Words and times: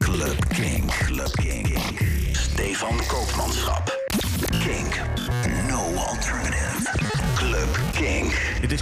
Club 0.00 0.36
Kink. 0.50 0.90
Club 1.06 1.32
Kink. 1.40 1.78
Stefan 2.34 2.98
Koopmanschap. 3.08 3.90
Kink. 4.60 5.00
No 5.68 5.80
alternative. 5.96 6.86
Club 7.36 7.68
Kink. 7.92 8.27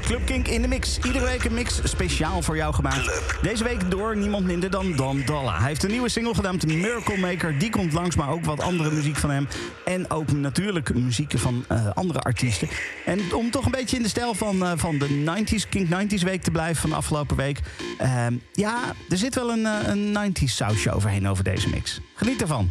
Is 0.01 0.07
Club 0.07 0.27
Kink 0.27 0.49
in 0.49 0.63
de 0.63 0.69
mix. 0.69 0.99
Iedere 1.05 1.25
week 1.25 1.45
een 1.45 1.55
mix 1.55 1.81
speciaal 1.85 2.43
voor 2.43 2.57
jou 2.57 2.75
gemaakt. 2.75 3.23
Deze 3.43 3.65
week 3.65 3.91
door 3.91 4.17
niemand 4.17 4.47
minder 4.47 4.71
dan 4.71 4.93
Don 4.93 5.23
Dalla. 5.27 5.59
Hij 5.59 5.67
heeft 5.67 5.83
een 5.83 5.91
nieuwe 5.91 6.09
single 6.09 6.35
gedaan, 6.35 6.59
Miracle 6.67 7.19
Maker. 7.19 7.59
Die 7.59 7.71
komt 7.71 7.93
langs, 7.93 8.17
maar 8.17 8.31
ook 8.31 8.45
wat 8.45 8.61
andere 8.61 8.91
muziek 8.91 9.17
van 9.17 9.31
hem. 9.31 9.49
En 9.85 10.11
ook 10.11 10.33
natuurlijk 10.33 10.95
muziek 10.95 11.33
van 11.39 11.65
eh, 11.69 11.91
andere 11.95 12.21
artiesten. 12.21 12.69
En 13.05 13.35
om 13.35 13.51
toch 13.51 13.65
een 13.65 13.71
beetje 13.71 13.97
in 13.97 14.03
de 14.03 14.09
stijl 14.09 14.35
van, 14.35 14.65
eh, 14.65 14.73
van 14.77 14.99
de 14.99 15.09
90s, 15.09 15.69
Kink 15.69 15.89
90s 15.89 16.23
week 16.23 16.43
te 16.43 16.51
blijven 16.51 16.81
van 16.81 16.91
de 16.91 16.97
afgelopen 16.97 17.37
week. 17.37 17.61
eh, 17.99 18.27
ja, 18.53 18.79
er 19.09 19.17
zit 19.17 19.35
wel 19.35 19.51
een, 19.51 19.67
eh, 19.67 19.89
een 19.89 20.13
90s 20.13 20.57
sausje 20.57 20.93
overheen 20.93 21.29
over 21.29 21.45
deze 21.45 21.69
mix. 21.69 22.01
Geniet 22.15 22.41
ervan. 22.41 22.71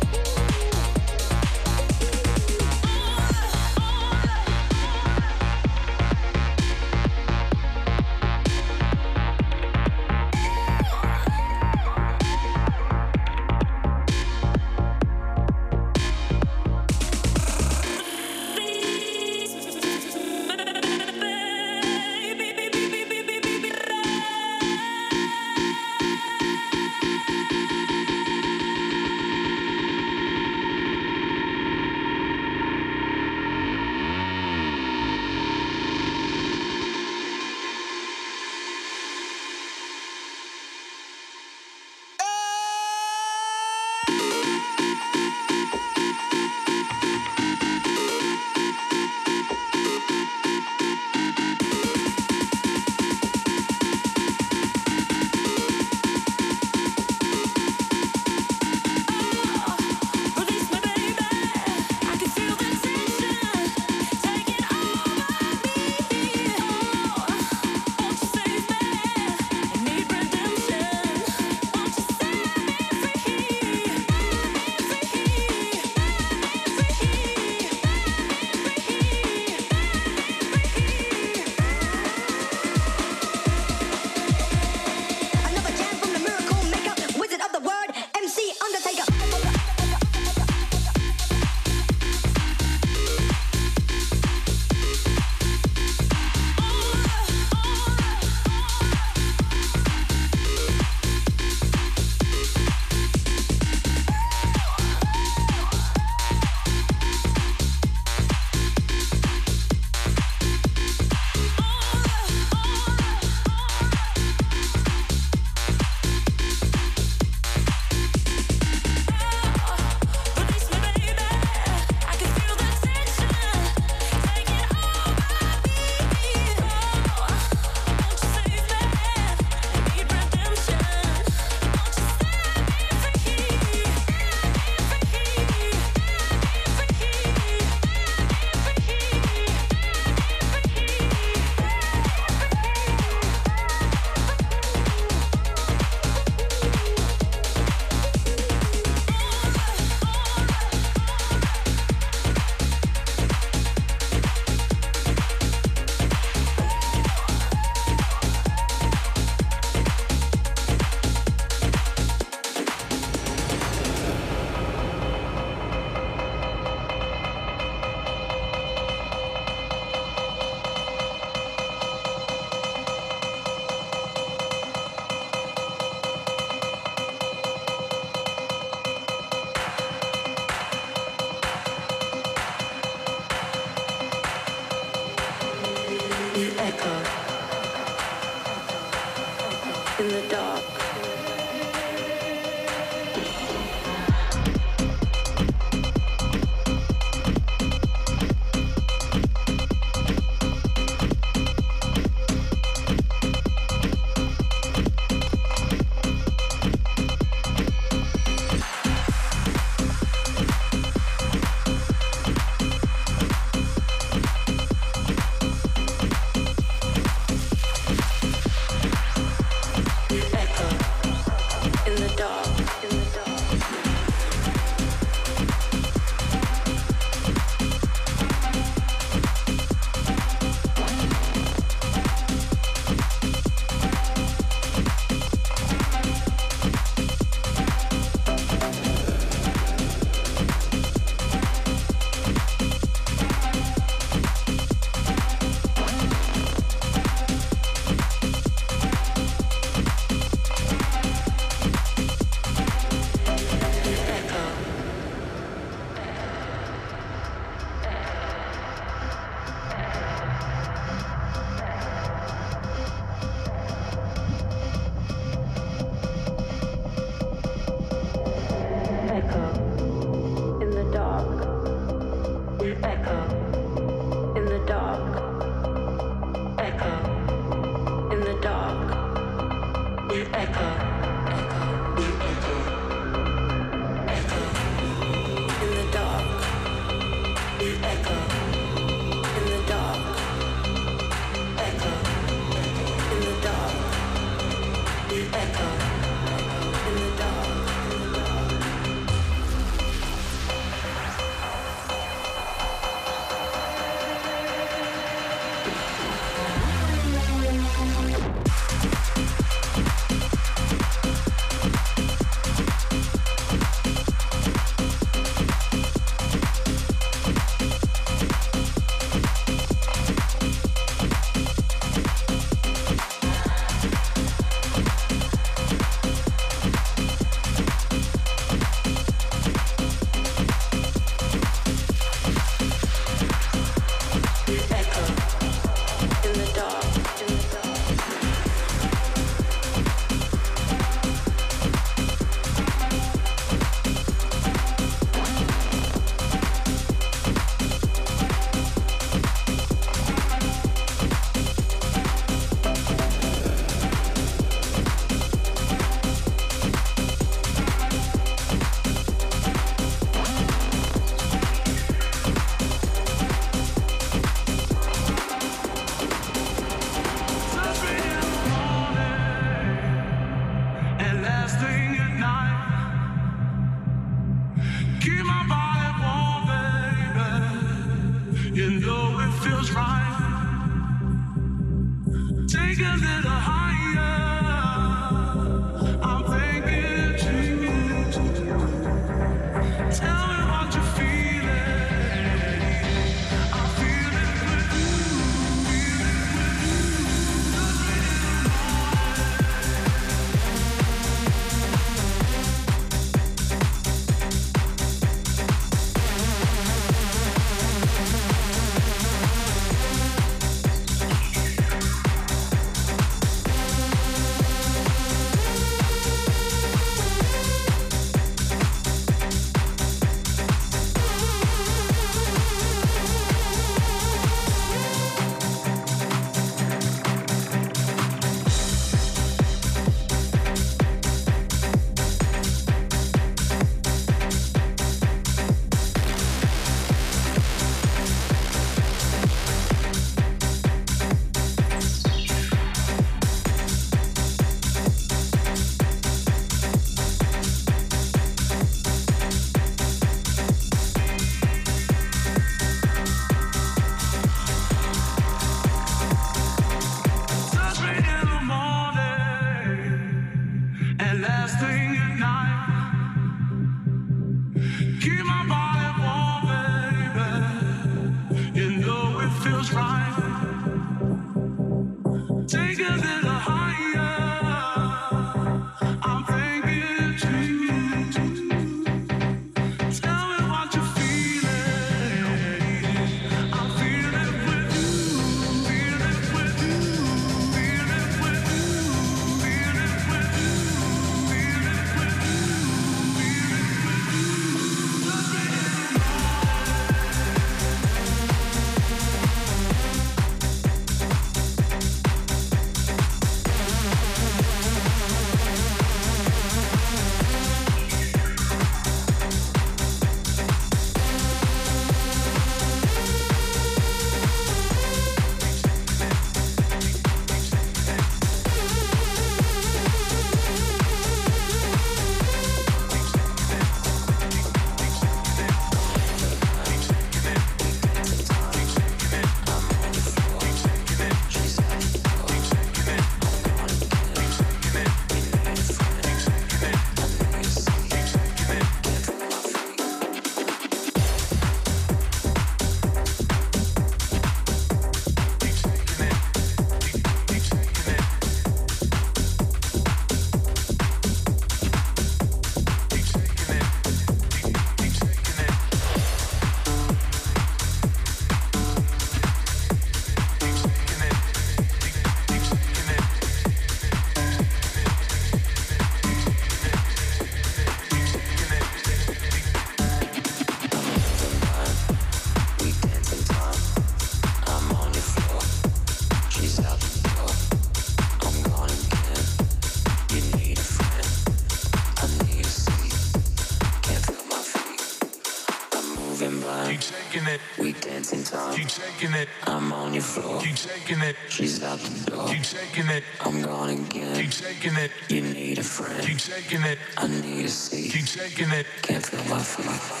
checking 596.41 596.65
it. 596.65 596.79
I 596.97 597.07
need 597.07 597.43
to 597.43 597.49
see. 597.49 597.89
Keep 597.89 598.05
taking 598.05 598.51
it. 598.51 598.65
Can't 598.81 599.05
feel 599.05 599.23
my 599.25 599.39
feet. 599.39 600.00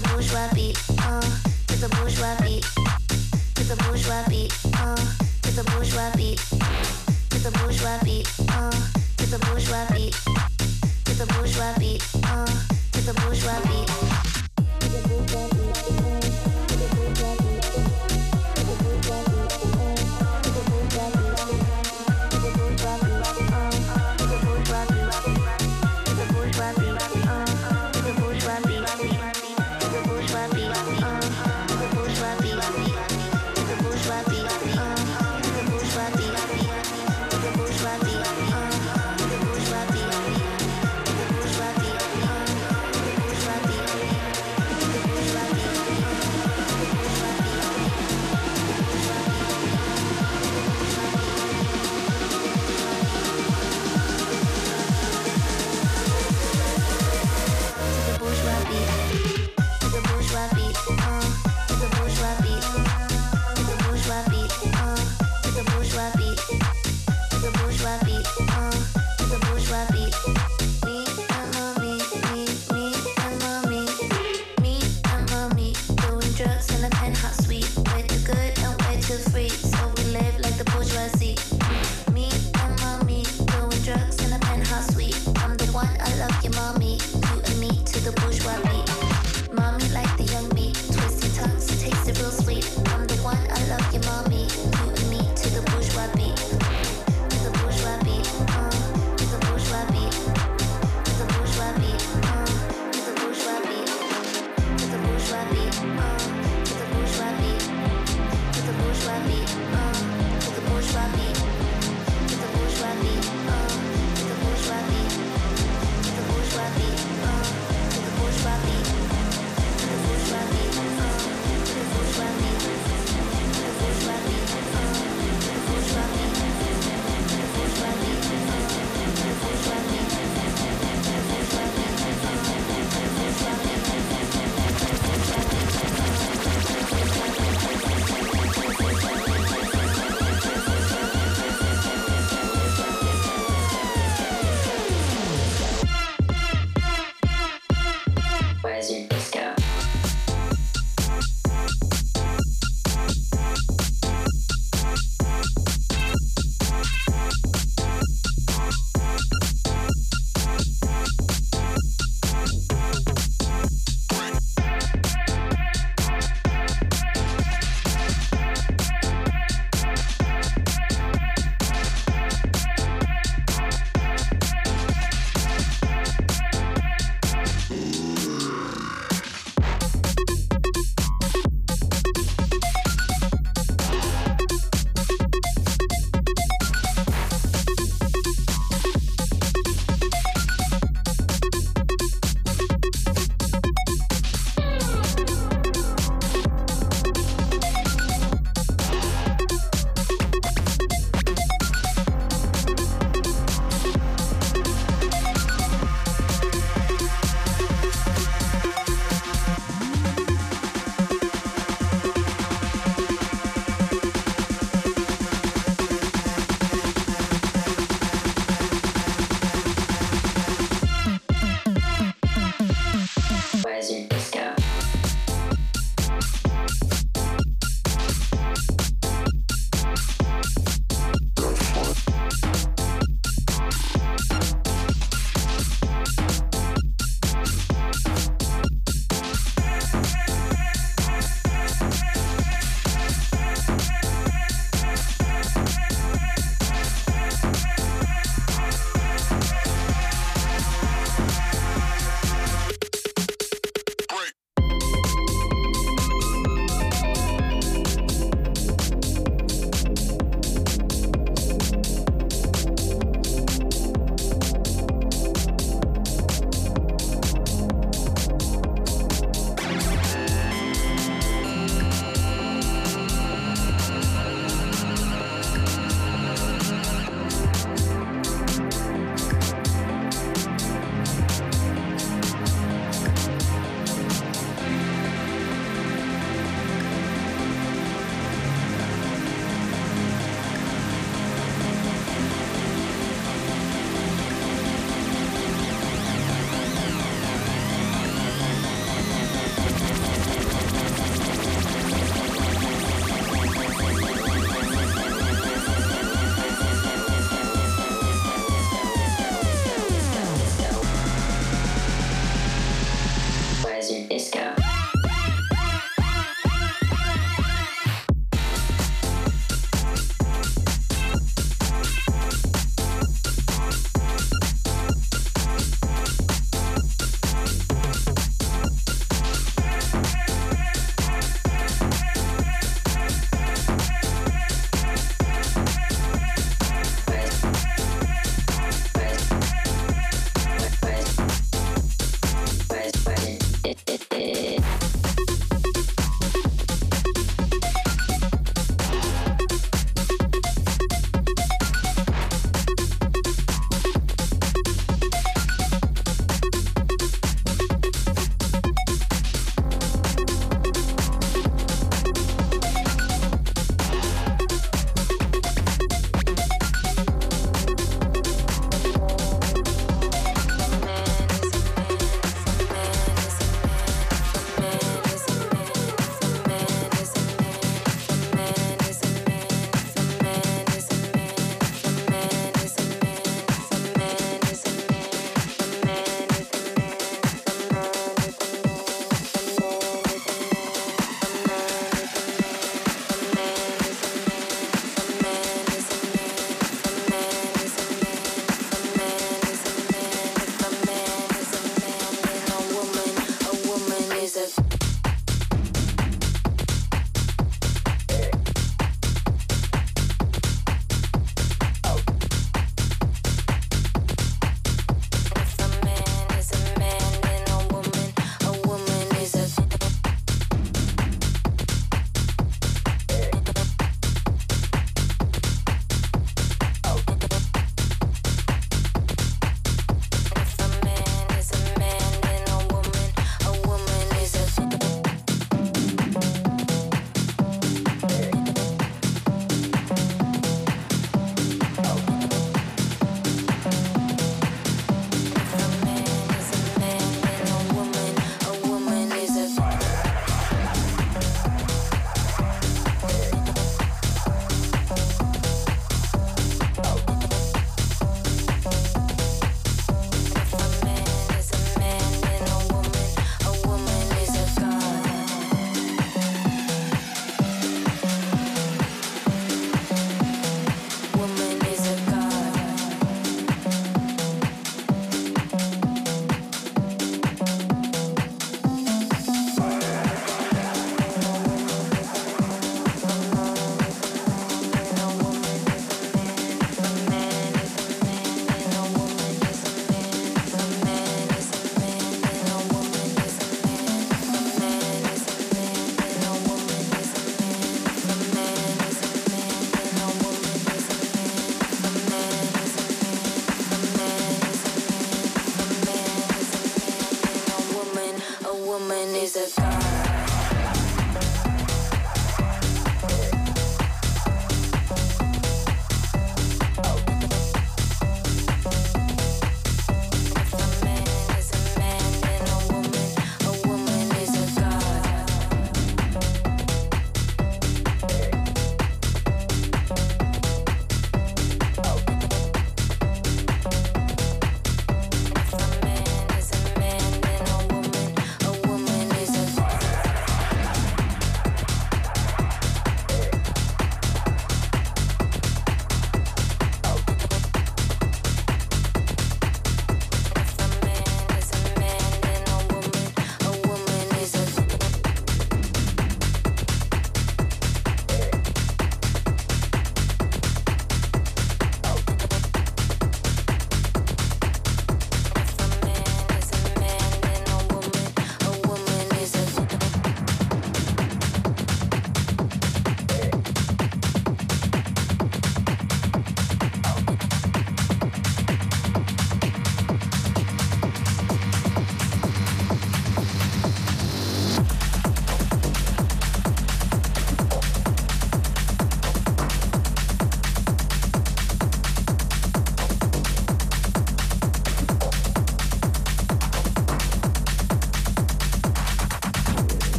the 0.00 0.08
bourgeois 0.10 0.48
beat, 0.54 0.78
uh, 1.02 1.20
to 1.66 1.76
the 1.76 1.88
bourgeois 1.96 2.36
beat, 2.42 2.62
to 3.54 3.64
the 3.64 3.76
bourgeois 3.82 4.22
beat, 4.28 4.52
uh, 4.76 4.94
to 5.42 5.50
the 5.50 5.64
bourgeois 5.72 6.10
beat, 6.14 6.38
to 7.30 7.38
the 7.38 7.50
bourgeois 7.58 7.98
beat, 8.04 8.28
uh, 8.50 8.70
to 9.16 9.26
the 9.26 9.38
bourgeois 9.46 9.86
beat, 9.92 10.14
to 11.04 11.14
the 11.14 11.26
bourgeois 11.34 11.74
beat, 11.78 12.02
uh, 12.24 12.46
to 12.92 13.00
the 13.00 13.14
bourgeois 13.14 13.60
beat, 13.66 13.88
to 14.78 14.88
the 14.88 15.08
bourgeois 15.08 15.48
beat. 15.48 16.07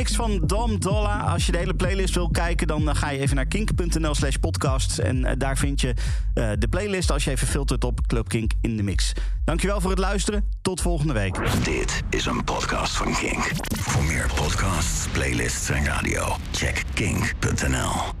Mix 0.00 0.14
van 0.14 0.40
Dom 0.46 0.80
Dolla. 0.80 1.20
Als 1.20 1.46
je 1.46 1.52
de 1.52 1.58
hele 1.58 1.74
playlist 1.74 2.14
wil 2.14 2.30
kijken, 2.30 2.66
dan 2.66 2.88
eh, 2.88 2.94
ga 2.94 3.10
je 3.10 3.18
even 3.18 3.36
naar 3.36 3.46
kink.nl 3.46 4.14
slash 4.14 4.36
podcasts. 4.36 4.98
En 4.98 5.24
eh, 5.24 5.32
daar 5.38 5.56
vind 5.58 5.80
je 5.80 5.94
eh, 6.34 6.50
de 6.58 6.68
playlist 6.68 7.10
als 7.10 7.24
je 7.24 7.30
even 7.30 7.46
filtert 7.46 7.84
op 7.84 8.06
Club 8.06 8.28
Kink 8.28 8.52
in 8.60 8.76
de 8.76 8.82
mix. 8.82 9.12
Dankjewel 9.44 9.80
voor 9.80 9.90
het 9.90 9.98
luisteren. 9.98 10.48
Tot 10.62 10.80
volgende 10.80 11.12
week. 11.12 11.64
Dit 11.64 12.02
is 12.10 12.26
een 12.26 12.44
podcast 12.44 12.96
van 12.96 13.14
Kink. 13.14 13.50
Voor 13.78 14.04
meer 14.04 14.30
podcasts, 14.34 15.08
playlists 15.12 15.68
en 15.68 15.84
radio, 15.84 16.36
check 16.50 16.82
kink.nl. 16.94 18.19